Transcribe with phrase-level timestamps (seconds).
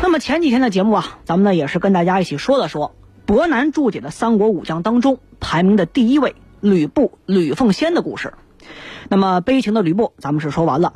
[0.00, 2.94] 那么前几天的节目啊，咱们呢也是跟大家一起说了说
[3.26, 8.32] 伯南注解的三国武将当中排名的第一位吕布吕奉先的故事。
[9.08, 10.94] 那么悲情的吕布，咱们是说完了。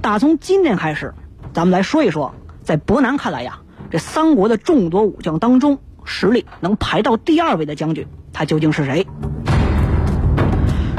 [0.00, 1.14] 打从今天开始，
[1.52, 3.60] 咱们来说一说，在伯南看来呀，
[3.90, 9.06] 这三国的众多武将当中，实力能排到第二位的将军，他究竟是谁？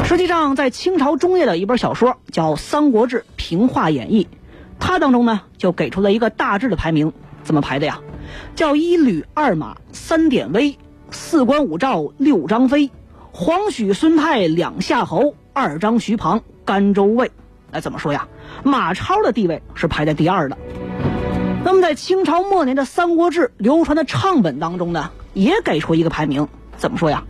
[0.04, 4.26] 实际上，在清朝中叶的一本小说叫《三国志平话演义》，
[4.80, 7.14] 它当中呢就给出了一个大致的排名。
[7.44, 8.00] 怎么排的呀？
[8.56, 10.78] 叫一吕二马三典韦，
[11.12, 12.90] 四关五赵六张飞，
[13.32, 17.32] 黄许孙泰两夏侯，二张徐庞甘州卫。
[17.72, 18.28] 那怎么说呀？
[18.64, 20.58] 马超的地位是排在第二的。
[21.66, 26.48] 那么在清朝末年的《三国志》流传的唱本当中呢，也给出一个排名。
[26.78, 27.24] 怎么说呀？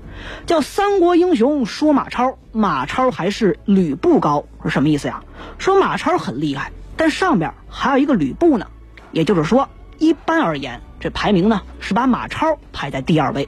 [0.45, 5.23] 叫三国英雄说马超，马超还是吕布高，是什么意思呀？
[5.57, 8.67] 说马超很厉害，但上边还有一个吕布呢。
[9.11, 9.67] 也就是说。
[9.97, 13.47] 一般而言，这排名呢是把马超排在第二位。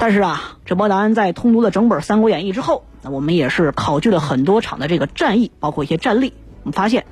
[0.00, 6.34] 但是啊，这波南在通读了整本《三国演义》之后，那我们也是考据了很多场的这个战役，包括一些战例。
[6.64, 7.06] 我们发现，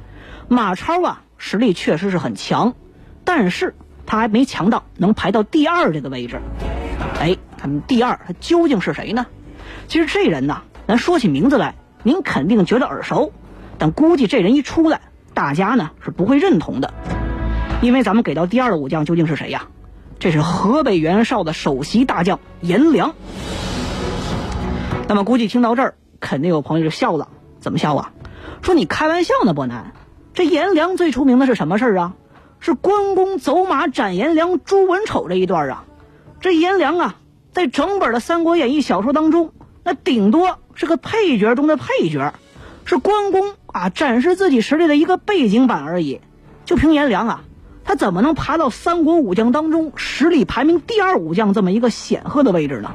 [0.48, 2.74] 马超啊实力确实是很强，
[3.24, 3.74] 但是
[4.06, 6.40] 他还没强到能排到第二这个位置。
[7.20, 9.26] 哎，他们第二他究竟是谁呢？
[9.86, 13.32] 其实这人呢，咱说起名字来，您肯定觉得耳熟，
[13.78, 15.00] 但估计这人一出来，
[15.32, 16.92] 大家呢是不会认同的。
[17.82, 19.68] 因为咱们给到第二的武将究竟是谁呀？
[20.18, 23.14] 这是河北袁绍的首席大将颜良。
[25.08, 27.28] 那么估计听到这儿，肯定有朋友就笑了。
[27.58, 28.12] 怎么笑啊？
[28.60, 29.92] 说你开玩笑呢，伯南。
[30.34, 32.14] 这颜良最出名的是什么事儿啊？
[32.58, 35.84] 是关公走马斩颜良、诛文丑这一段啊。
[36.40, 37.14] 这颜良啊，
[37.52, 39.52] 在整本的《三国演义》小说当中，
[39.84, 42.34] 那顶多是个配角中的配角，
[42.84, 46.20] 是关公啊展示自己实力的一个背景板而已。
[46.66, 47.44] 就凭颜良啊。
[47.84, 52.92] 他怎么能爬到三国武将当中实力排名第二武将这么一个显赫的位置呢？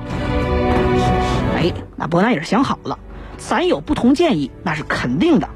[1.56, 3.00] 哎，那伯南也是想好了，
[3.38, 5.50] 咱有不同建议那是肯定的。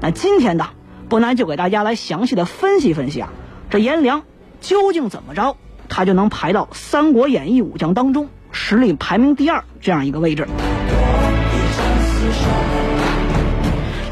[0.00, 0.68] 那今天呢，
[1.08, 3.30] 伯南就给大家来详细的分析分析啊，
[3.70, 4.22] 这颜良
[4.60, 5.56] 究竟怎么着，
[5.88, 10.46] 他就能排到三国演义武将当中实力排名第二这样一个位置？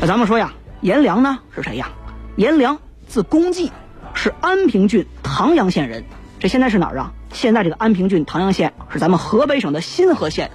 [0.01, 1.89] 那咱们说呀，颜良呢是谁呀？
[2.37, 3.71] 颜良字公绩。
[4.15, 6.05] 是安平郡唐阳县人，
[6.39, 7.13] 这现在是哪儿啊？
[7.33, 10.51] 现在这个安平郡唐阳县是咱们河北省的新河县，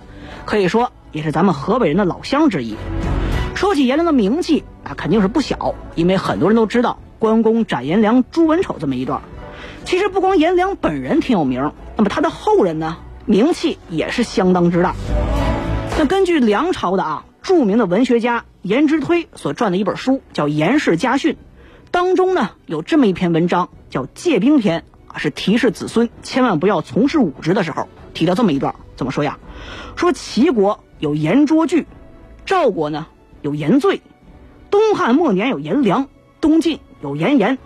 [0.45, 2.75] 可以说也是咱们河北人的老乡之一。
[3.55, 9.21] 说起颜良的名气啊，肯定是不小，因为很多人都知道关公斩颜良、诛文丑这么一段。
[9.85, 14.93] 其实不光颜良本人挺有名，那么他的后人呢，名气也是相当之大。
[15.97, 21.33] 那根据梁朝的啊著名的文学家颜之推所撰的一本书，叫《颜氏家训》。
[21.91, 24.83] 当中呢有这么一篇文章叫《借兵篇》
[25.13, 29.37] 啊，是提示子孙千万不要从事武职的时候提到这么一段，怎么说呀？
[29.95, 31.87] 说齐国有颜卓句，
[32.45, 33.07] 赵国呢
[33.41, 34.01] 有颜罪，
[34.69, 36.07] 东汉末年有颜良，
[36.41, 37.57] 东晋有颜岩，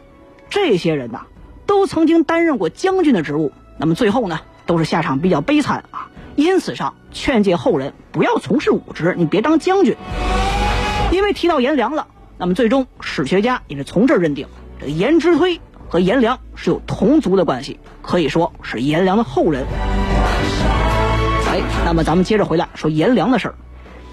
[0.49, 1.25] 这些人呐
[1.65, 6.09] 都曾经担任过将军的职务，那么最后呢都是下场比较悲惨啊。
[6.35, 9.95] 因此上劝诫后人不要从事武职，你别当将军，
[11.11, 12.07] 因为提到颜良了。
[12.41, 14.47] 那么最终，史学家也是从这儿认定，
[14.79, 19.63] 这颜之推和颜良是有同族的关系，可以说是颜良的后人。
[21.47, 23.55] 哎，那么咱们接着回来说颜良的事儿。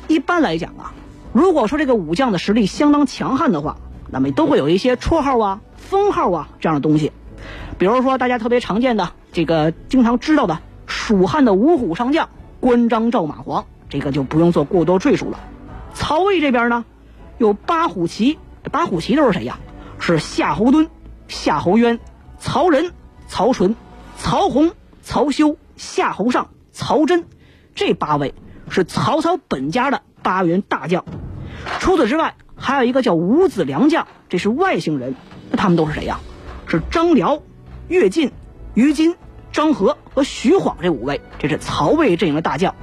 [0.08, 0.92] 一般来讲啊，
[1.32, 3.78] 如果说这个武将的实力相当强悍的话，
[4.10, 7.12] 那么都会有一些绰号啊、封号啊这样的东西。
[7.78, 12.28] 比如说大家特别常见的这个、经常知道的蜀汉的五虎上将
[12.60, 15.40] 关张赵马黄，这个就不用做过多赘述了。
[15.94, 16.84] 曹魏这边呢？
[17.38, 18.38] 有八虎旗，
[18.70, 19.58] 八虎旗都是谁呀？
[20.00, 20.88] 是夏侯惇、
[21.28, 21.98] 夏侯渊、
[22.38, 22.92] 曹仁、
[23.26, 23.74] 曹纯、
[24.16, 27.26] 曹洪、曹休、夏侯尚、曹真，
[27.74, 28.34] 这八位
[28.68, 31.04] 是曹操本家的八员大将。
[31.80, 35.14] 除此之外，还有一个叫五子良将，这是外姓人。
[35.50, 36.20] 那他们都是谁呀？
[36.66, 37.42] 是张辽、
[37.88, 38.32] 乐进、
[38.74, 39.16] 于禁、
[39.52, 42.74] 张合和徐晃这五位，这是曹魏阵营的大将。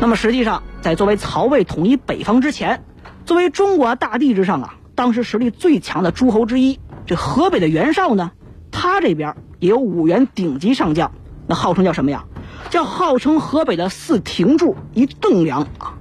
[0.00, 2.82] 那么实际上，在作为曹魏统一北方之前，
[3.24, 8.32] 作为中国大地之上啊，当时实力最强的诸侯之一，这河北的袁绍呢，
[8.70, 11.12] 他这边也有五员顶级上将，
[11.46, 12.24] 那号称叫什么呀？
[12.70, 15.94] 叫号称河北的四廷柱一栋梁啊，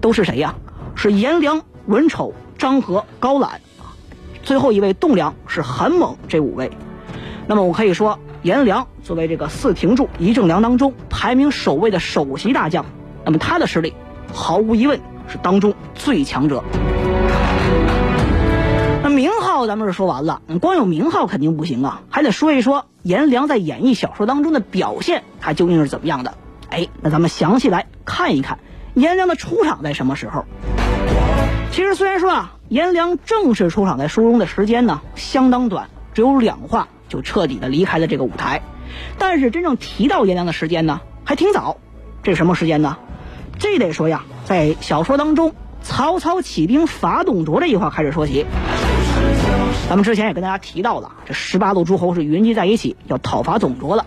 [0.00, 0.54] 都是谁呀？
[0.94, 3.60] 是颜良、文丑、张合、高览，
[4.42, 6.70] 最后一位栋梁是韩猛，这五位。
[7.46, 12.84] 那么我可以说，颜良作为这个四廷柱一正梁当中排名首位的首席大将，
[13.24, 13.94] 那么他的实力
[14.32, 16.62] 毫无疑问是当中最强者。
[19.02, 26.34] 那名号咱们是说完了，光有名号肯定不行啊，还得说一说颜良在演绎小说当中的表现，他究竟是怎么样的？
[26.68, 28.58] 哎，那咱们详细来看一看
[28.94, 30.44] 颜良的出场在什么时候。
[31.72, 38.62] 其实虽然说啊，颜良正式出场在书中的时间呢相当短，只有两话就彻底的离开了这个舞台，
[39.18, 41.78] 但是真正提到颜良的时间呢还挺早，
[42.22, 42.98] 这是什么时间呢？
[43.58, 48.46] 这得说呀，在小说当中，曹操起兵伐董卓这一话开始说起。
[49.88, 54.06] 咱们之前也跟大家提到了，这十八路诸侯是云集在一起要讨伐董卓了。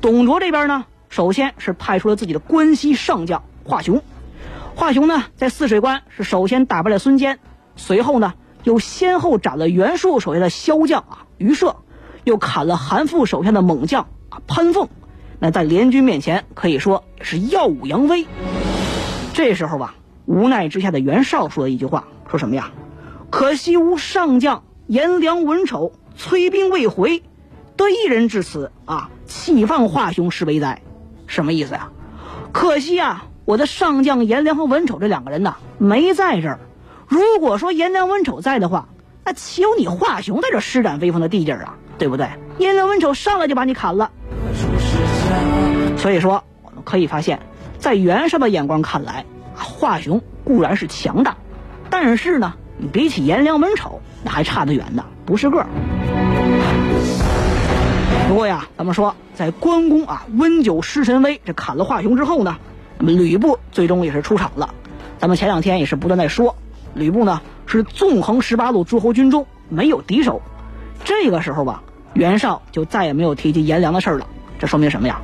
[0.00, 4.02] 董卓这边呢，首先是派出了自己的关西上将华雄。
[4.74, 7.38] 华雄呢，在泗水关是首先打败了孙坚，
[7.76, 8.32] 随后呢，
[8.64, 11.76] 又先后斩了袁术手下的骁将啊于射，
[12.24, 14.88] 又砍了韩馥手下的猛将啊潘凤。
[15.38, 18.26] 那在联军面前可以说是耀武扬威。
[19.32, 19.94] 这时候吧，
[20.26, 22.70] 无奈之下的袁绍说了一句话，说什么呀？
[23.30, 24.62] 可惜无上将。
[24.88, 27.22] 颜良、文丑催兵未回，
[27.76, 29.08] 得一人至此啊！
[29.26, 30.82] 弃放华雄是为哉？
[31.26, 31.88] 什么意思呀？
[32.52, 36.58] 可惜啊，我的上将颜良和文丑这两个人呐没在这儿。
[37.08, 38.88] 如果说颜良、文丑在的话，
[39.24, 41.76] 那岂有你华雄在这施展威风的地界啊？
[41.96, 42.28] 对不对？
[42.58, 44.10] 颜良、文丑上来就把你砍了。
[45.96, 47.40] 所以说，我们可以发现，
[47.82, 49.24] 在袁绍的眼光看来，
[49.56, 51.36] 华雄固然是强大，
[51.90, 52.54] 但是呢，
[52.92, 54.00] 比起颜良、文丑。
[54.22, 55.66] 那还差得远呢，不是个儿。
[58.28, 62.56] 不过呀，咱们说，在关公啊温酒失神威，这砍了华雄之后呢，
[62.98, 64.72] 那么吕布最终也是出场了。
[65.18, 66.54] 咱们前两天也是不断在说，
[66.94, 70.40] 吕布呢是纵横十八路诸侯军中没有敌手。
[71.04, 71.82] 这个时候吧，
[72.14, 74.28] 袁绍就再也没有提及颜良的事儿了。
[74.60, 75.20] 这说明什么呀？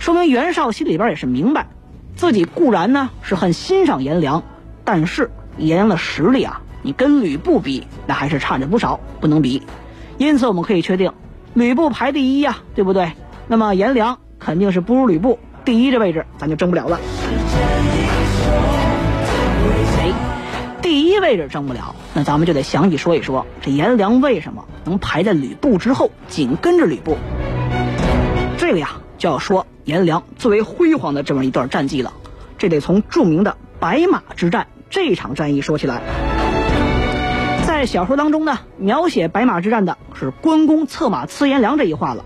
[0.00, 1.68] 说明袁绍心里边也是明白，
[2.20, 4.42] 自己固然呢是很欣赏颜良，
[4.84, 6.60] 但是颜良的实力啊。
[6.82, 9.62] 你跟吕布比，那还是差着不少，不能比。
[10.18, 11.14] 因此，我们可以确定，
[11.54, 13.12] 吕布排第一呀，对不对？
[13.48, 17.00] 那么颜良肯定是不如吕布，第一这位置咱就争不了了。
[19.98, 20.12] 哎，
[20.82, 27.16] 第一位置争不了，那咱们就得详细说一说，这颜良为什么能排在吕布之后，紧跟着吕布？
[28.58, 28.90] 这个呀，
[29.20, 32.14] 就要说颜良最为辉煌的这么一段战绩了。
[32.56, 36.00] 这得从著名的白马之战这场战役说起来。
[37.66, 42.24] 在小说当中呢，描写白马之战的是关公策马刺颜良这一话了。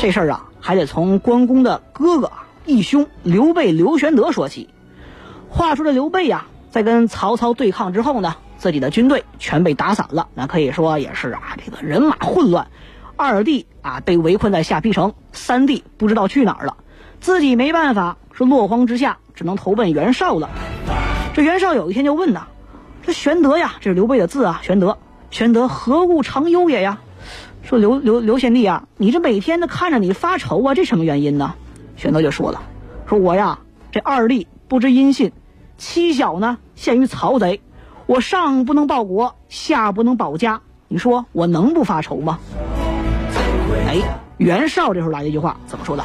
[0.00, 2.32] 这事儿啊，还得从关公的哥哥
[2.64, 4.70] 义兄刘备刘玄德说起。
[5.50, 12.68] 话说这刘备呀，在跟曹操对抗之后呢，自己的军队全被打散了，那可以说也是啊，这个人马混乱。
[13.18, 16.76] 二弟啊，被围困在下邳城，三弟不知道去哪儿了，
[17.18, 20.48] 自己没办法，是落荒之下，只能投奔袁绍了。
[21.34, 22.46] 这袁绍有一天就问呐。
[23.02, 24.60] 这玄德呀，这是刘备的字啊。
[24.62, 24.98] 玄德，
[25.30, 27.00] 玄德何故长忧也呀？
[27.64, 31.54] 说刘刘刘贤弟啊，你这每天的看着你发愁啊，这什么原因呢？
[31.96, 32.62] 玄德就说了，
[33.08, 33.58] 说我呀，
[33.90, 35.32] 这二弟不知音信，
[35.76, 37.62] 妻小呢陷于曹贼，
[38.06, 42.38] 我上不能报国，下不能保家，你说我能不发愁吗？
[43.86, 46.04] 哎，袁绍这时候来了一句话，怎么说的？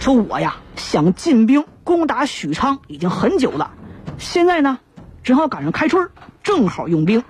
[0.00, 3.72] 说我呀想进兵攻打许昌已经很久了，
[4.16, 4.78] 现在呢
[5.22, 6.08] 正好赶上开春
[6.42, 7.24] 正好用兵，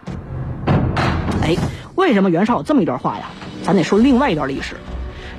[1.42, 1.56] 哎，
[1.94, 3.30] 为什么袁绍有这么一段话呀？
[3.62, 4.76] 咱得说另外一段历史。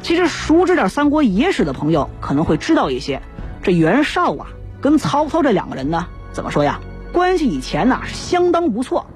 [0.01, 3.21] 其实熟知点三国野史的朋友可能会知道一些。
[3.61, 4.47] 这袁绍啊，
[4.81, 6.79] 跟曹操这两个人呢，怎么说呀？
[7.11, 9.07] 关系以前呢是相当不错，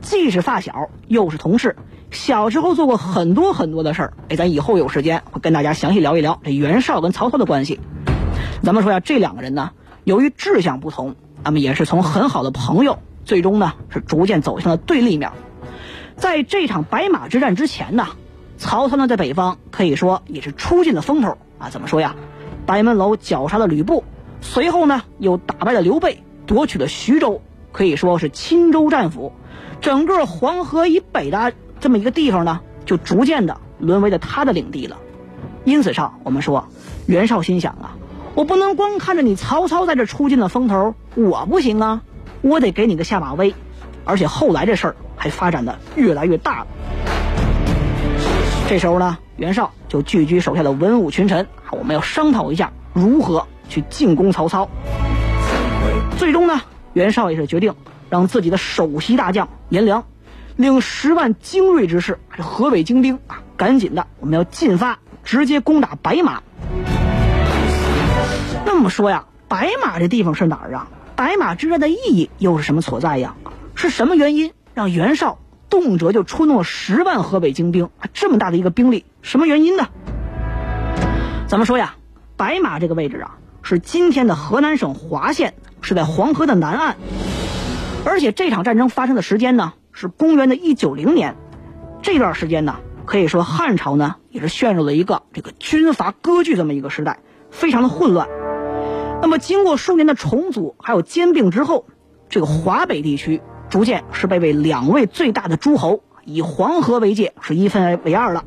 [0.00, 1.76] 既是发小，又是同事。
[2.10, 4.12] 小时候做过很多很多的事儿。
[4.28, 7.80] 哎，咱以后有时间会跟大家详细聊一聊这袁绍跟曹操的关系。
[8.62, 9.70] 咱们说呀，这两个人呢，
[10.04, 12.98] 由于志向不同，那么也是从很好的朋友。
[13.24, 15.30] 最终呢，是逐渐走向了对立面。
[16.16, 18.06] 在这场白马之战之前呢，
[18.56, 21.68] 曹操呢在北方可以说也是出尽了风头啊。
[21.70, 22.16] 怎么说呀？
[22.64, 24.02] 白门楼绞杀了吕布，
[24.40, 29.32] 随后呢又打败了刘备，夺取了徐州，可以说是青州战俘。
[29.80, 34.98] 整个黄河以北的这么一个地方呢，就逐渐的沦为了他的领地了。
[35.64, 36.68] 因此上，我们说
[37.06, 37.96] 袁绍心想啊，
[38.34, 42.02] 我不能光看着你曹操在这出尽了风头，我不行啊。
[42.40, 43.52] 我得给你个下马威，
[44.04, 46.66] 而且后来这事儿还发展的越来越大了。
[48.68, 54.68] 这时候呢，袁绍就聚集手下的文武群臣，我们要商讨一下如何去进攻曹操。
[56.16, 56.60] 最终呢，
[56.92, 57.74] 袁绍也是决定
[58.08, 60.04] 让自己的首席大将颜良
[60.58, 66.42] 领十万精锐之士，河北精兵啊，赶紧的，我们要进发，直接攻打白马。
[68.66, 70.88] 那么说呀，白马这地方是哪儿啊？
[71.14, 73.36] 白马之战的意义又是什么所在呀？
[73.76, 75.38] 是什么原因让袁绍
[75.70, 78.10] 动辄就出动了十万河北精兵啊？
[78.12, 79.86] 这么大的一个兵力，什么原因呢？
[81.46, 81.94] 咱们说呀，
[82.36, 85.54] 白马这个位置啊，是今天的河南省滑县。
[85.80, 86.96] 是在黄河的南岸，
[88.04, 91.34] 而且这场战争发生的时间呢是公元的一九零年，
[92.02, 97.18] 这段时间呢可以说汉朝呢也是陷入了一个这个军阀割据这么一个时代，
[97.50, 98.28] 非常的混乱。
[99.20, 101.84] 那么经过数年的重组还有兼并之后，
[102.28, 108.44] 这个华北地区逐渐是被为两位最大的诸侯以黄河为界，是一分为二了。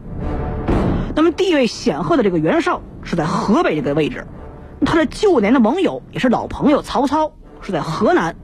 [1.18, 4.26] 那么地位显赫的这个袁绍是在河北这个位置。
[4.86, 8.38] 他的旧年的盟友也是老朋友曹操是在河南，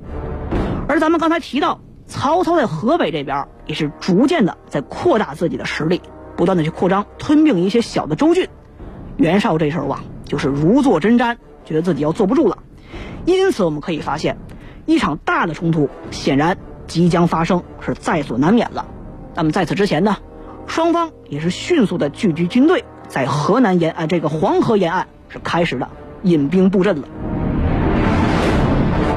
[0.89, 6.01] 而咱们刚才提到曹操在河北这边也是逐渐的在扩大自己的实力，
[6.35, 8.47] 不断的去扩张吞并一些小的州郡。
[9.17, 11.35] 袁绍这时候啊就是如坐针毡，
[11.65, 12.59] 觉得自己要坐不住了，
[13.25, 14.37] 因此我们可以发现，
[14.85, 18.85] 一场大的冲突显然即将发生，是在所难免了。
[19.35, 20.17] 那么在此之前呢，
[20.65, 25.89] 双方也是迅速的聚集军队，在河南沿岸这个黄河沿岸是开始了。
[26.23, 27.07] 引兵布阵了。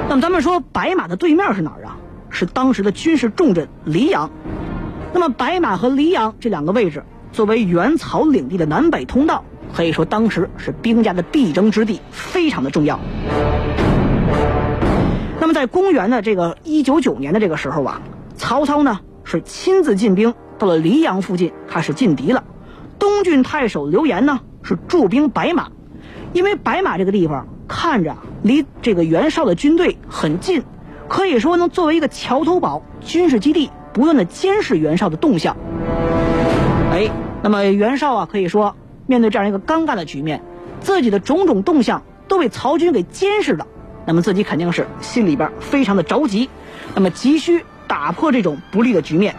[0.09, 1.97] 那么咱们说，白马的对面是哪儿啊？
[2.31, 4.31] 是当时的军事重镇黎阳。
[5.13, 9.45] 那么白马和黎阳这两个位置，作为元曹领地的南北通道，
[9.75, 12.99] 可以说当时是兵家的必争之地，非常的重要。
[15.41, 18.01] 那么在公元的这个一九九年的这个时候啊，
[18.37, 22.45] 曹操呢是亲自进兵到了黎阳附近，开始进敌了。
[22.99, 25.69] 东郡太守刘延呢是驻兵白马。
[26.33, 30.63] 因为白马这个地方看着离这个袁绍的军队很近，
[31.11, 35.57] 可以说能作为一个桥头堡、军事基地，不断的监视袁绍的动向。
[36.93, 37.11] 哎，
[37.43, 38.76] 那么袁绍啊，可以说
[39.07, 40.40] 面对这样一个尴尬的局面，
[40.79, 43.67] 自己的种种动向都被曹军给监视了，
[44.07, 46.49] 那么自己肯定是心里边非常的着急，
[46.95, 49.35] 那么急需打破这种不利的局面。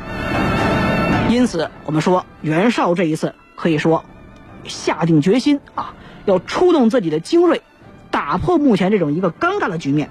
[1.30, 4.04] 因此，我们说袁绍这一次可以说
[4.66, 5.94] 下定决心啊。
[6.25, 7.62] 要出动自己的精锐，
[8.12, 10.10] 打破目前这种一个尴尬的局面，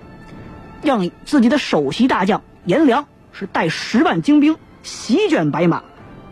[0.82, 5.82] 让自己的首席大将颜良是带十万精兵席卷白马，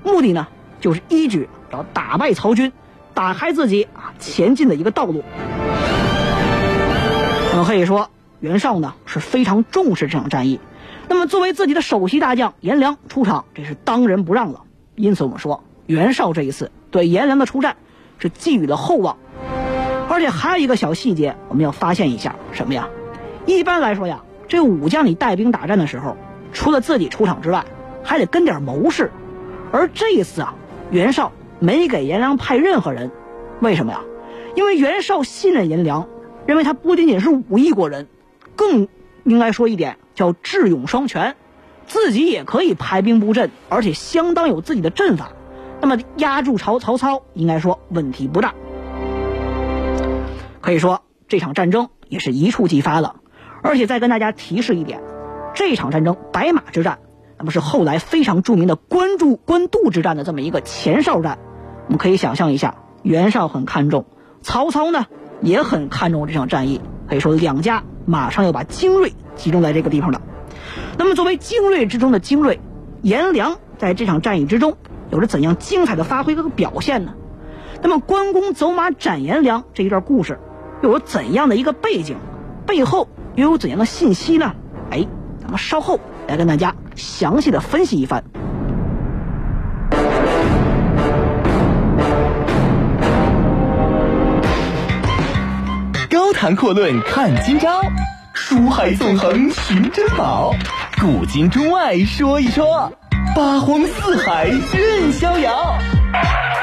[0.03, 0.49] 目的呢
[0.81, 2.73] 就是一举要打败曹军，
[3.15, 5.23] 打开自己啊前进的一个道路。
[7.53, 10.61] 那么可以说，袁绍呢是非常重视这场战役。
[11.09, 14.63] 那么作为自己的首席大将颜良出场，这是当仁不让了。
[14.95, 17.77] 因此我们说，袁绍这一次对颜良的出战
[18.19, 19.17] 是寄予了厚望。
[20.11, 22.89] 而且还有一个小细节，我们要发现一下什么呀？
[23.47, 26.17] 一般来说呀，这武将你带兵打战的时候，
[26.53, 27.65] 除了自己出场之外，
[28.03, 29.13] 还得跟点谋士。
[29.71, 30.55] 而这一次啊，
[30.91, 33.11] 袁绍没给颜良派任何人，
[33.61, 34.01] 为什么呀？
[34.55, 36.09] 因为袁绍信任颜良，
[36.47, 38.09] 认为他不仅仅是武艺过人，
[38.57, 38.89] 更
[39.25, 41.37] 应该说一点叫智勇双全，
[41.87, 45.33] 自己也可以排兵布阵，而且相当有自己的阵法。
[45.81, 48.55] 那么压住曹曹操，应该说问题不大。
[50.61, 53.17] 可以说这场战争也是一触即发了，
[53.63, 55.01] 而且再跟大家提示一点，
[55.55, 56.99] 这场战争白马之战，
[57.39, 61.39] 那么是后来非常著名的关注官渡之战的这么一个前哨战。
[61.87, 64.07] 我们可以想象一下，袁绍很看重，
[64.43, 65.07] 曹操呢
[65.41, 70.21] 也很看重这场战役，可以说两家马上要把精锐集中在这个地方了。
[70.97, 72.61] 那么作为精锐之中的精锐，
[73.03, 74.77] 颜良在这场战役之中
[75.11, 77.15] 有着怎样精彩的发挥和表现呢？
[77.81, 80.39] 那么关公走马斩颜良这一段故事。
[80.83, 82.17] 又有怎样的一个背景？
[82.67, 83.09] 背后
[83.39, 84.53] 又有怎样的信息呢？
[84.91, 85.07] 哎，
[85.41, 88.25] 咱们稍后来跟大家详细的分析一番。
[96.11, 97.81] 高谈阔论看今朝，
[98.33, 100.53] 书海纵横寻珍宝，
[101.01, 102.93] 古今中外说一说，
[103.37, 105.79] 八荒四海任逍遥。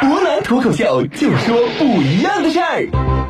[0.01, 3.24] 湖南脱口秀，就说不一样的事儿。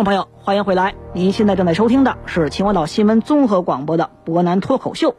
[0.00, 0.94] 众朋友，欢迎回来！
[1.12, 5.14] 您现在正在收听的是秦皇岛新闻综合广播的博南脱口秀。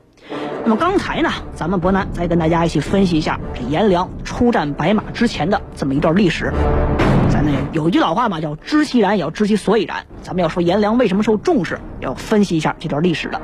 [0.63, 6.51] 那么刚才呢，咱们博南再跟大家一起分析一下这颜良出战白马之前的这么一段历史。
[7.29, 10.03] 咱们有一句老话嘛，叫知其然也要知其所以然。
[10.23, 13.39] 咱们要说颜良为什么受重视，要分析一下这段历史的。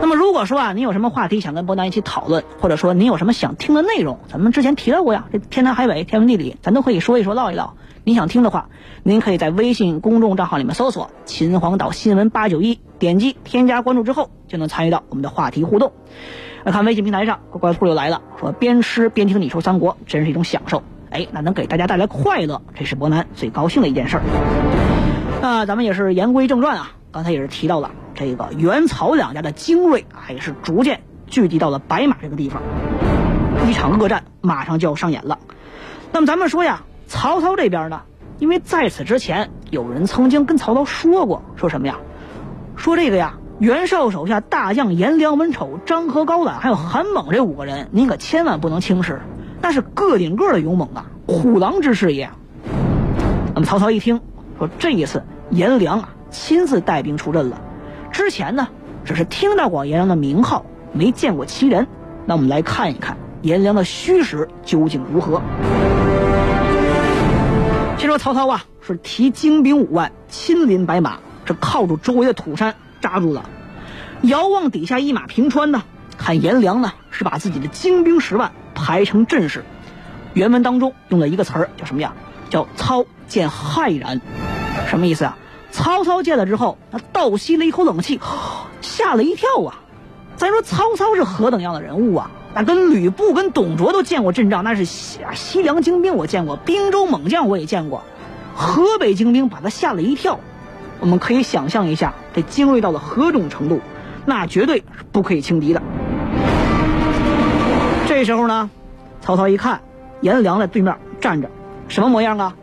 [0.00, 7.74] 那么如果说啊，您有什么话题想跟伯南一起讨论，或者说您有什么想听的内容，咱们之前提到过呀，这天南海北、天文地理，咱都可以说一说、唠一唠。
[8.04, 8.68] 您想听的话，
[9.02, 15.92] 您可以在微信公众账号里面搜索“秦皇岛新闻八九一”，点击添加关注之后，就能参与到我们的话题互动。
[16.64, 20.82] 来看微信平台上，乖乖兔又来了，说边吃边听你说三国，真是一种享受。
[21.10, 24.22] 哎，那能给大家带来快乐，这是伯南最高兴的一件事儿。
[25.42, 32.62] 那咱们也是言归正传啊，刚才也是提到了这个袁曹两家的精锐啊，也是逐渐聚集到了白马这个地方，
[33.66, 35.38] 一场恶战马上就要上演了。
[36.12, 38.02] 那么咱们说呀，曹操这边呢，
[38.38, 41.96] 因为在此之前有人曾经跟曹操说过，说什么呀？
[42.76, 49.20] 说这个呀，袁绍手下大将颜良、文丑、张合、高览还有韩猛这五个人，您可千万不能轻视。
[49.62, 52.30] 那是个顶个的勇猛啊，虎狼之势也。
[53.54, 54.20] 那么曹操一听，
[54.58, 57.60] 说这一次颜良啊亲自带兵出阵了，
[58.12, 58.68] 之前呢
[59.04, 61.86] 只是听到过颜良的名号，没见过其人。
[62.26, 65.40] 那我们来看一看颜良的虚实究竟如何。
[67.98, 73.48] 先说曹操啊，是提精兵五万，亲临白马，这靠住周围的土山扎住了，
[74.22, 75.82] 遥望底下一马平川呢，
[76.16, 78.52] 看颜良呢是把自己的精兵十万。
[78.80, 79.64] 排成阵势，
[80.34, 82.12] 原文当中用了一个词儿，叫什么呀？
[82.48, 84.20] 叫“操见骇然”，
[84.88, 85.36] 什么意思啊？
[85.78, 88.20] 曹操见了之后，他倒吸了一口冷气，
[88.80, 89.78] 吓了一跳啊！
[90.36, 92.32] 咱说曹操是何等样的人物啊？
[92.52, 98.02] 那跟吕布、跟董卓都见过阵仗，那是西西凉精兵我见过，滨州猛将我也见过，
[98.56, 100.40] 河北精兵把他吓了一跳。
[100.98, 103.80] 我们可以想象一下，这精锐到了何种程度？
[104.26, 105.80] 那绝对是不可以轻敌的。
[108.08, 108.68] 这时候呢，
[109.20, 109.80] 曹操一看，
[110.22, 111.48] 颜良在对面站着，
[111.86, 112.56] 什么模样啊？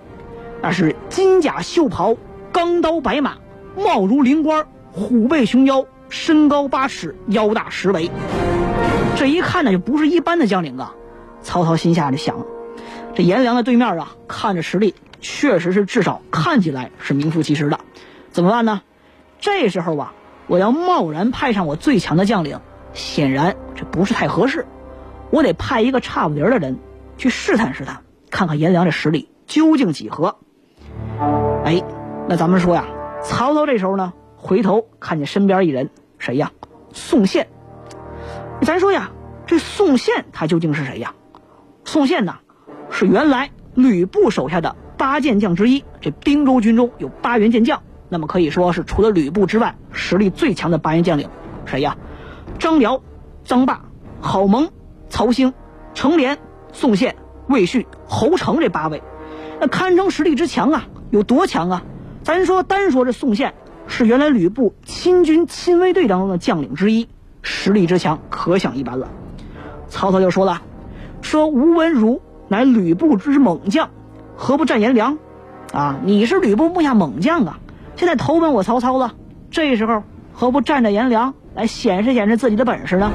[0.61, 2.15] 那是金甲绣袍，
[2.55, 3.33] 钢刀白马，
[3.75, 8.09] 貌如灵官，虎背熊腰，身高八尺，腰大十围。
[9.17, 10.95] 这一看呢，就不是一般的将领啊！
[11.41, 12.45] 曹操心下就想，
[13.13, 17.81] 这颜良的对面啊，看着实力确实是至少看起来是名副其实的。
[18.31, 18.83] 怎么办呢？
[19.41, 20.13] 这时候啊，
[20.47, 22.61] 我要贸然派上我最强的将领，
[22.93, 24.65] 显然这不是太合适。
[25.29, 26.79] 我得派一个差不离的人
[27.17, 30.37] 去试探试探，看看颜良这实力究竟几何。
[31.65, 31.83] 哎，
[32.27, 32.87] 那咱们说呀，
[33.23, 36.51] 曹操这时候呢，回头看见身边一人，谁呀？
[36.91, 37.47] 宋宪。
[38.61, 39.11] 咱说呀，
[39.45, 41.13] 这宋宪他究竟是谁呀？
[41.83, 42.37] 宋宪呢，
[42.89, 45.83] 是原来吕布手下的八健将之一。
[46.01, 51.29] 这兵州军中有八员健将，那么可以说是除了吕布之外实力最强的八员将领。
[51.65, 51.95] 谁呀？
[52.57, 53.01] 张辽、
[53.43, 53.85] 张霸、
[54.19, 54.69] 郝萌。
[55.07, 55.53] 曹兴、
[55.93, 56.39] 程连、
[56.73, 57.15] 宋宪、
[57.47, 59.01] 魏续、侯成这八位，
[59.61, 60.87] 那堪称实力之强啊！
[61.11, 61.83] 有多强啊？
[62.25, 63.53] 咱说单说这宋宪
[63.85, 67.07] 是原来吕布亲军亲卫队当中的将领之一，
[67.43, 69.09] 实力之强可想一斑了。
[69.89, 70.63] 曹操就说了
[71.21, 73.91] ：“说吴文如乃吕布之猛将，
[74.35, 75.19] 何不战颜良？
[75.71, 77.59] 啊，你是吕布部下猛将啊，
[77.95, 79.13] 现在投奔我曹操了，
[79.51, 80.01] 这时候
[80.33, 83.11] 何不战战颜良，来显示显示自己的本事呢？”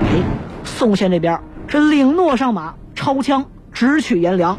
[0.00, 0.22] 哎。
[0.64, 4.56] 宋宪这边是领诺上马，抄枪直取颜良。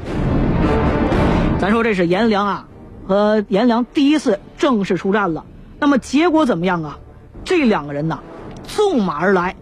[1.57, 2.67] 咱说这是颜良啊，
[3.07, 5.45] 和颜良第一次正式出战了。
[5.79, 6.99] 那么结果怎么样啊？
[7.43, 8.19] 这两个人呢，
[8.63, 9.55] 纵马而来，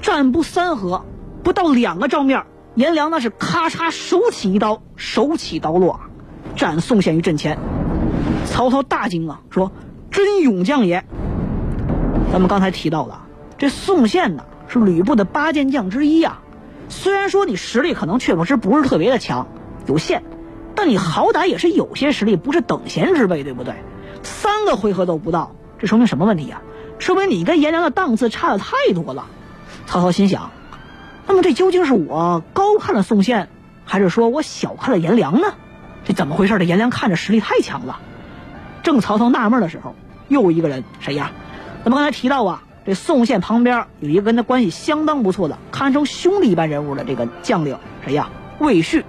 [0.00, 1.04] 战不三合，
[1.42, 6.00] 不到两个照面，颜良那是咔嚓手起一刀，手起刀落，
[6.56, 7.58] 斩宋宪于阵前。
[8.46, 9.72] 曹操大惊啊，说
[10.10, 11.04] ：“真勇将也。”
[12.32, 13.26] 咱们刚才提到了
[13.58, 14.44] 这宋宪呢。
[14.70, 16.42] 是吕布的八健将之一啊，
[16.90, 19.48] 虽然说你实力可能确实不是特别的强，
[19.86, 20.22] 有限，
[20.78, 23.74] 但你好歹也是有些实力，不是等闲之辈，对不对？
[24.22, 26.62] 三个回合都不到，这说明什么问题啊？
[27.00, 29.26] 说明你跟颜良的档次差的太多了。
[29.86, 30.52] 曹操心想，
[31.26, 33.48] 那么这究竟是我高看了宋宪，
[33.84, 35.54] 还是说我小看了颜良呢？
[36.04, 36.56] 这怎么回事？
[36.58, 37.98] 这颜良看着实力太强了。
[38.84, 39.96] 正曹操纳闷的时候，
[40.28, 41.32] 又一个人谁呀？
[41.82, 42.62] 咱们刚才提到啊。
[42.86, 48.30] 这宋宪旁边有一个跟他关系相当不错的，堪称兄弟一般人物的这个将领，谁呀？
[48.60, 49.04] 魏续，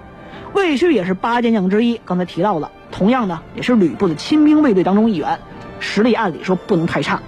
[0.52, 2.00] 魏续也是八健将之一。
[2.04, 5.38] 刚才提到了，同样呢也是吕布的亲兵卫队当中一员，
[5.78, 7.20] 实力按理说不能太差。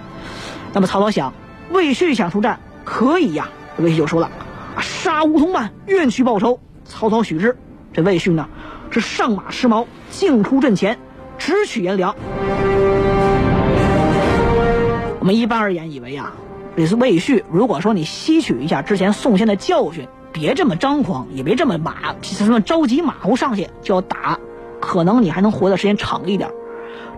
[0.73, 1.33] 那么曹操想，
[1.71, 3.49] 魏续想出战可以呀。
[3.77, 4.29] 魏续就说了
[4.79, 7.57] ：“杀吴通吧，愿去报仇。”曹操许之。
[7.93, 8.47] 这魏续呢
[8.89, 10.99] 是上马持矛，径出阵前，
[11.37, 12.15] 直取颜良。
[15.19, 16.33] 我们一般而言以为啊，
[16.75, 17.45] 这是魏续。
[17.51, 24.39] 如果说你吸取一下之前宋宪的教训，别这么张狂，也别这么马，什么着急马虎上去就要打，
[24.81, 26.49] 可能你还能活的时间长一点。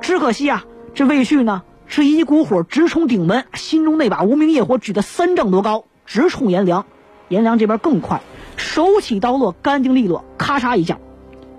[0.01, 6.85] 只可惜啊，这魏续呢是一股火直冲顶门，心中那把无名业火举得三丈多高，直冲颜良。
[7.29, 8.21] 颜良这边更快，
[8.55, 10.99] 手起刀落，干净利落，咔嚓一下，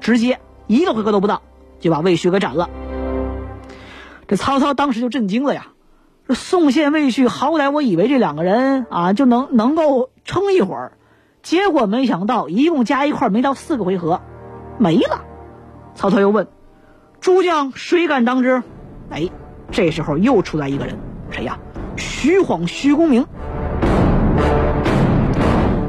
[0.01, 0.39] 直接
[0.69, 1.43] 一个回合都不到
[1.81, 2.71] 就把魏续给斩了。
[4.29, 5.69] 这曹操当时就震惊了呀！
[6.29, 10.93] 这宋宪、魏续，好歹我以为这两个人啊就能能够撑一会儿，
[11.47, 14.21] 结果没想到一共加一块没到四个回合，
[14.79, 15.21] 没了。
[15.95, 16.49] 曹操又问
[17.23, 18.65] ：“诸将谁敢当之？”
[19.11, 19.31] 哎，
[19.71, 20.99] 这时候又出来一个人，
[21.31, 21.57] 谁呀？
[21.97, 23.25] 徐晃、徐公明。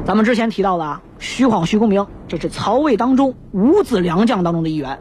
[0.05, 4.99] 咱们之前提到的啊，徐晃、徐公明，这是曹魏当中五子良将当中的一员。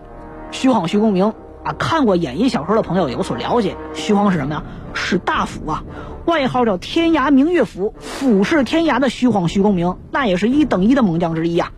[0.52, 1.34] 徐晃、徐公明
[1.66, 3.76] 啊，看过演义小说的朋友有所了解。
[3.92, 4.62] 徐晃是什么呀？
[4.94, 5.82] 是大斧啊，
[6.24, 11.72] 外号叫天涯明月斧，俯视天涯的徐晃、徐公明，那也是一等一的猛将之一啊。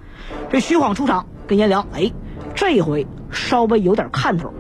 [0.51, 2.12] 这徐晃出场跟颜良，哎，
[2.55, 4.53] 这回稍微有点看头。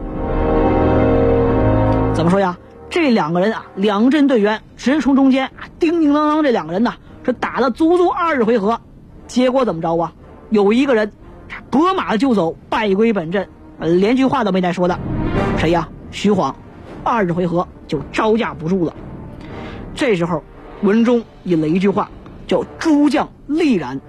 [2.14, 2.56] 怎么说呀？
[2.88, 6.94] 这两个人啊，两阵队员直冲中间，叮叮当当，这两个人呢。
[7.24, 8.80] 是打了足足二十回合，
[9.26, 10.14] 结果怎么着啊？
[10.48, 11.12] 有一个人
[11.68, 14.98] 拨马就走，败归本阵，连句话都没带说的。
[15.58, 15.88] 谁呀？
[16.10, 16.54] 徐晃，
[17.04, 18.94] 二十回合就招架不住了。
[19.94, 20.42] 这时候，
[20.82, 22.10] 文中引了一句话，
[22.46, 24.00] 叫“诸将力然”。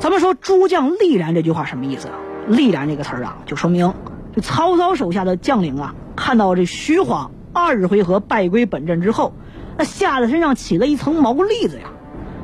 [0.00, 2.14] 咱们说“诸将力然”这句话什么意思啊
[2.48, 3.92] ？“力然”这个词儿啊，就说明
[4.34, 7.30] 这曹操手下的将领啊，看到这徐晃。
[7.52, 9.32] 二十回合败归本阵之后，
[9.76, 11.84] 那吓得身上起了一层毛栗子呀。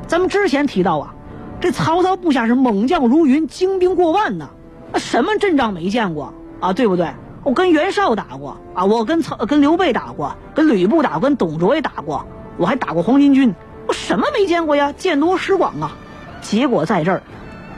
[0.07, 1.13] 咱们之前提到啊，
[1.61, 4.49] 这曹操部下是猛将如云，精兵过万呢。
[4.91, 6.73] 那什么阵仗没见过啊？
[6.73, 7.13] 对不对？
[7.43, 12.25] 我跟袁绍打过啊，我跟曹跟刘备打过，跟吕布打过，跟董卓也打过，
[12.57, 13.55] 我还打过黄巾军，
[13.87, 14.91] 我什么没见过呀？
[14.91, 15.95] 见多识广啊。
[16.41, 17.23] 结果在这儿，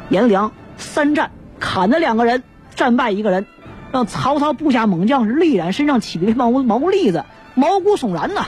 [0.09, 2.43] 颜良三战砍了两个人，
[2.75, 3.45] 战败一个人。
[3.91, 8.45] 让曹操部下猛将是力然身上起了毛毛栗子，毛骨悚然呐！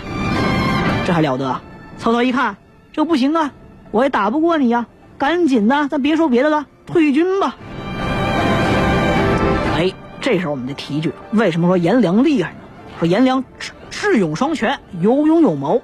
[1.06, 1.62] 这还了得？
[1.98, 2.58] 曹操一看，
[2.91, 3.52] 这不行啊，
[3.91, 4.88] 我也打不过你呀！
[5.17, 7.56] 赶紧的，咱别说别的了，退军吧！
[9.75, 12.58] 哎，这时候我们得提一句，为什么说颜良厉害呢？
[12.99, 15.82] 说颜良智智勇双全，有勇有谋。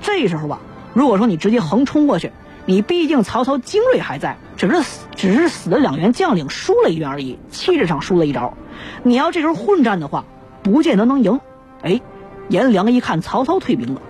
[0.00, 0.60] 这时候吧，
[0.94, 2.30] 如果说你直接横冲过去，
[2.66, 8.54] 你毕竟曹操精锐还在，只是死只是死了两员将领，输了一员而已，气势上输了一招。
[9.02, 10.24] 你要这时候混战的话，
[10.62, 11.40] 不见得能赢。
[11.82, 12.00] 哎，
[12.48, 14.02] 颜良一看曹操退兵了，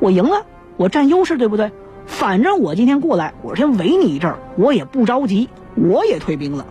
[0.00, 0.44] 我赢了，
[0.76, 1.72] 我占优势，对不对？
[2.10, 6.66] 反正我今天过来，我先围你一阵儿，我也不着急，我也退兵了。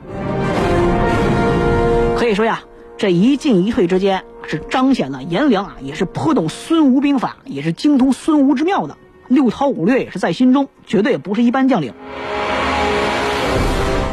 [2.18, 2.62] 可以说呀，
[2.98, 8.98] 这一进一退之间，是彰显了颜良啊，也是颇懂孙吴兵法，也是精通孙吴之妙的，
[9.28, 11.94] 六韬五略也是在心中，绝对不是一般将领。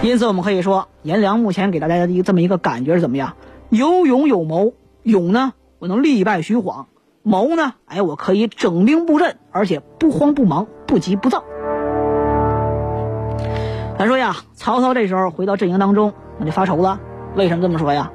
[0.02, 3.34] 因此，我们可以说，颜良目前给大家的一个这么一个感觉是怎么样？
[3.68, 6.86] 有勇有谋，勇呢，我能力败徐晃；
[7.28, 11.42] 谋呢，哎，我可以整兵布阵，而且不慌不忙，不急不躁。
[13.98, 17.00] 咱说呀，曹操这时候回到阵营当中，那就发愁了。
[17.34, 18.12] 为什么这么说呀？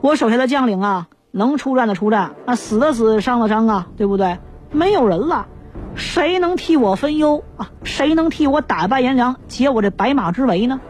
[0.00, 4.38] 我手下的将领啊，能出战的出战，那死的死，伤的伤啊，对不对？
[4.72, 5.46] 没有人了，
[5.94, 7.70] 谁能替我分忧啊？
[7.84, 10.80] 谁能替我打败颜良，解我这白马之围呢？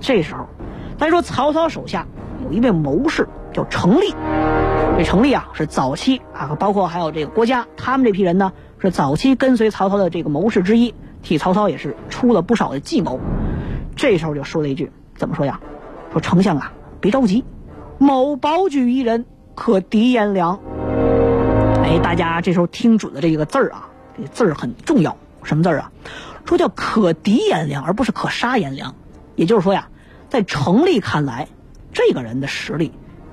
[0.00, 0.48] 这时候，
[0.98, 2.04] 咱说曹操手下
[2.44, 4.12] 有一位谋士叫程立，
[4.96, 13.18] 这程立啊是早期啊，包括还有这个郭嘉，他们这批人呢是早期跟随曹操的这个谋士之一，替曹操也是出了不少的计谋。
[13.96, 15.60] 这时候就说了一句，怎么说呀？
[16.12, 17.44] 说丞相啊，别着急，
[17.98, 20.60] 某保举一人可敌颜良。
[21.82, 25.92] 哎，大家这时候听准了这个字儿啊，这字儿很重要，什么字儿啊？
[26.44, 28.94] 说叫可敌颜良，而不是可杀颜良。
[29.36, 29.88] 也就是说呀。
[30.28, 31.48] 在程立看来，
[31.92, 32.92] 这个人的实力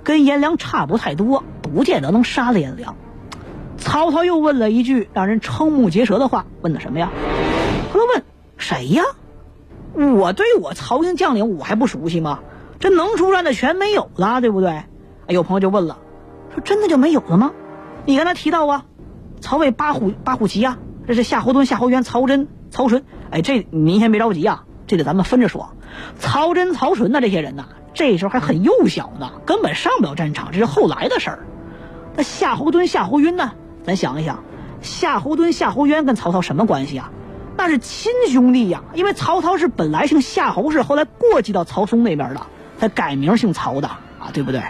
[0.09, 2.95] 跟颜良差不太多，不见得能杀了颜良。
[3.77, 7.11] 曹操又问了一句让人瞠目结舌的话，问的什么呀？
[7.93, 8.23] 他问
[8.57, 9.03] 谁呀？
[9.93, 12.39] 我对我曹营将领我还不熟悉吗？
[12.79, 14.81] 这能出战的全没有了，对不对？
[15.27, 15.99] 有朋友就问了，
[16.55, 17.51] 说真的就没有了吗？
[18.07, 18.85] 你刚才提到啊，
[19.41, 23.03] 曹魏八虎八虎旗啊，这是夏侯惇、夏侯渊、曹真、曹纯。
[23.29, 25.69] 哎，这您先别着急啊，这得咱们分着说。
[26.17, 31.39] 曹真、曹纯的这些人呐，这时候还很幼小呢，根本上不了战场，这是后来的事儿。
[32.15, 33.53] 那夏侯惇、夏侯渊呢？
[33.83, 34.43] 咱想一想，
[34.81, 37.11] 夏侯惇、夏侯渊跟曹操什么关系啊？
[37.57, 38.83] 那是亲兄弟呀！
[38.93, 42.41] 因为曹操是本来姓夏侯氏，后来过继到曹嵩那边的，
[42.77, 44.61] 才改名姓曹的啊，对不对？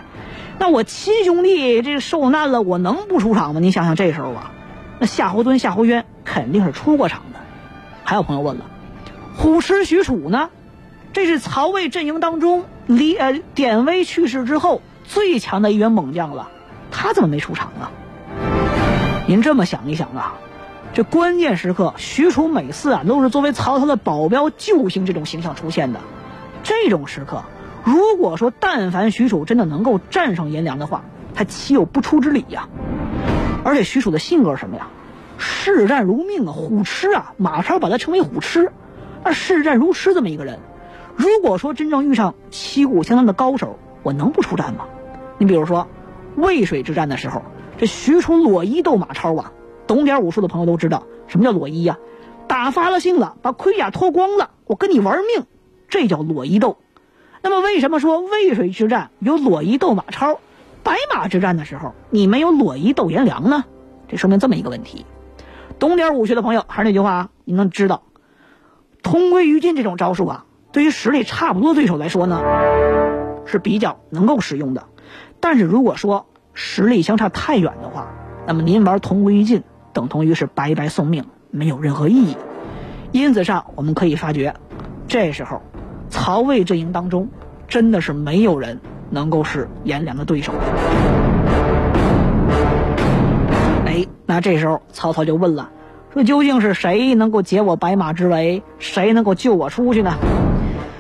[0.58, 3.60] 那我亲兄弟这受难了，我能不出场吗？
[3.60, 4.52] 你想想这时候啊，
[5.00, 7.40] 那夏侯惇、夏侯渊肯定是出过场的。
[8.04, 8.66] 还有朋友问了，
[9.36, 10.50] 虎痴许褚呢？
[11.14, 16.50] 这是曹魏阵营当中李呃典韦去世之后最强的一员猛将了，
[16.90, 17.92] 他怎么没出场啊？
[19.28, 20.34] 您这么想一想啊，
[20.96, 26.00] 这关键时刻，许褚每次啊都是作为曹操的保镖救星这种形象出现的。
[26.64, 27.44] 这种时刻，
[27.84, 31.04] 如果说但凡许褚真的能够战胜颜良的话，
[31.36, 32.68] 他岂有不出之理呀？
[33.64, 34.88] 而且许褚的性格是什么呀？
[35.38, 37.34] 视战如命啊，虎痴啊！
[37.38, 38.72] 马超把他称为虎痴，
[39.24, 40.58] 而视战如痴这么一个人。
[41.20, 44.86] 如果说真正遇上旗鼓相当的高手，我能不出战吗？
[45.38, 45.86] 你比如说
[46.38, 47.42] 渭水之战的时候，
[47.78, 49.52] 这许褚裸衣斗马超啊，
[49.86, 51.98] 懂点武术的朋友都知道什么叫裸衣呀？
[52.48, 55.46] 打发了性了，把盔甲脱光了，我跟你玩命，
[55.90, 56.78] 这叫裸衣斗。
[57.42, 60.40] 那么为什么说渭水之战有裸衣斗马超，
[60.84, 63.66] 白马之战的时候你没有裸衣斗颜良呢？
[64.08, 65.06] 这说明这么一个问题。
[65.80, 68.04] 懂点武学的朋友还是那句话啊，你能知道
[69.04, 70.46] 同归于尽这种招数啊？
[70.72, 72.42] 对于实力差不多对手来说呢，
[73.46, 74.84] 是比较能够使用的。
[75.40, 78.08] 但是如果说实力相差太远的话，
[78.46, 82.38] 那么您玩同归于尽，等同于是白白送命，没有任何意义。
[83.12, 84.54] 因此上，我们可以发觉，
[85.08, 85.64] 这时候
[86.10, 87.30] 曹魏阵营当中
[87.68, 88.80] 真的是没有人
[89.10, 90.54] 能够是颜良的对手。
[93.88, 95.72] 哎，那这时候曹操就问了，
[96.14, 98.62] 说究竟是谁能够解我白马之围？
[98.78, 100.14] 谁能够救我出去呢？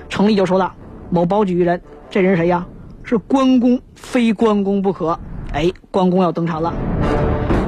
[0.09, 0.73] 程立就说了
[1.09, 2.65] ：“某保举一人，这人谁呀？
[3.03, 5.17] 是关公，非关公不可。”
[5.53, 6.73] 哎，关公要登场了。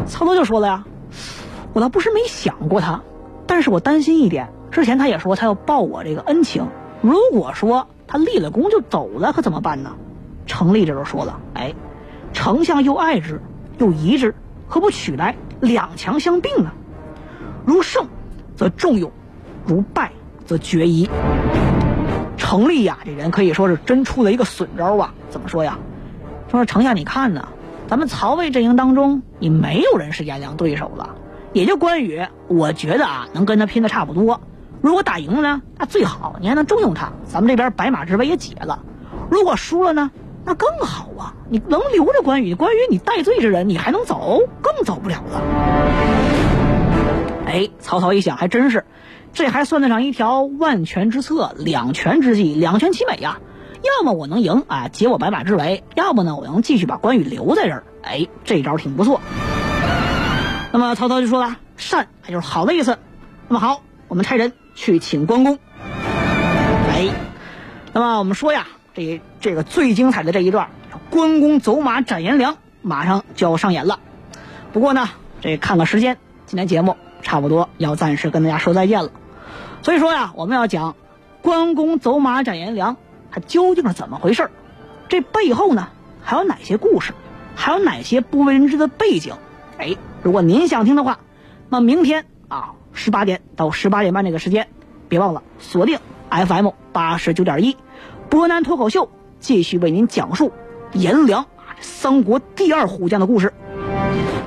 [0.06, 0.84] 曹操就说了呀
[1.74, 3.02] ：“我倒不是没想过他，
[3.48, 4.50] 但是我担心一点。
[4.70, 6.68] 之前他也说他要报我这个恩情，
[7.02, 9.96] 如果说他立了功就走了，可怎么办呢？”
[10.46, 11.74] 程立这时候说了：“哎，
[12.34, 13.42] 丞相又爱之，
[13.78, 14.36] 又疑之，
[14.68, 16.72] 何不取来两强相并呢？
[17.66, 18.06] 如胜，
[18.56, 19.10] 则重用；
[19.66, 20.12] 如败，
[20.46, 21.10] 则决疑。”
[22.42, 25.14] 程立呀，这人可以说是真出了一个损招啊！
[25.30, 25.78] 怎么说呀？
[26.50, 27.48] 说丞相，你看呢，
[27.88, 31.12] 咱们曹魏阵营当中，你没有人是颜良对手了。
[31.54, 34.42] 也就关羽，我觉得啊，能跟他拼的差不多。
[34.82, 38.80] 如果打赢了呢，那最好，你还能重用他，咱们这边白马之围也解了。
[39.30, 40.10] 如果输了呢，
[40.44, 41.36] 那更好啊！
[41.48, 45.42] 你能留着关羽，关羽你戴罪之人，你还能走，更走不了了。
[47.46, 48.84] 哎，曹操一想，还真是。
[49.34, 53.40] 这还算得上一条万全之策，两全之计，两全其美呀！
[53.82, 57.84] 要么我能赢啊，解我白马之围；要么呢，我能继续把关羽留在这儿。
[58.04, 59.22] 哎，这招挺不错。
[60.72, 63.00] 那么曹操就说了：“善，就是好的意思。”
[63.50, 65.58] 那么好，我们差人去请关公。
[65.94, 67.10] 哎，
[67.94, 70.68] 那么我们说呀，这这个最精彩的这一段，
[71.10, 74.00] 关公走马斩颜良，马上就要上演了。
[74.74, 75.10] 不过呢，
[75.42, 79.12] 这看个时间，今天节目差不多要暂时跟大家说再见了。
[79.82, 80.96] 所以说呀，我们要讲
[81.42, 82.98] 关公走马斩颜良，
[83.32, 84.52] 他究竟是怎么回事
[85.10, 85.90] 这背后呢，
[86.22, 87.14] 还有哪些故事，
[87.56, 89.34] 还有哪些不为人知的背景？
[89.78, 91.20] 哎，如果您想听的话，
[91.68, 94.68] 那明天啊，十八点到十八点半这个时间，
[95.10, 95.98] 别忘了锁定
[96.30, 97.76] FM 八十九点一，
[98.30, 100.52] 博南脱口秀继续为您讲述
[100.94, 103.52] 颜良啊三国第二虎将的故事。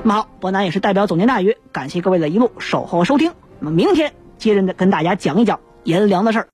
[0.03, 3.33] 那么好，博南也是代表总监大宇，感谢各位的一路守候收听。
[3.59, 4.13] 那么明天。
[4.37, 6.43] 接着跟大家讲一讲颜良的事儿。